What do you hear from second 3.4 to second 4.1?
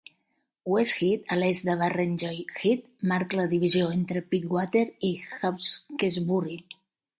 la divisió